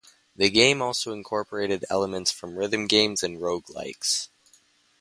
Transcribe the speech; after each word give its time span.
The 0.35 0.49
game 0.49 0.81
also 0.81 1.13
incorporated 1.13 1.85
elements 1.87 2.31
from 2.31 2.57
rhythm 2.57 2.87
games 2.87 3.21
and 3.21 3.37
roguelikes. 3.37 4.29